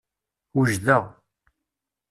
[0.55, 1.03] Wejdeɣ.